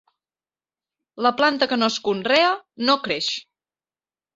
[1.27, 2.51] La planta que no es conrea,
[2.91, 3.33] no creix.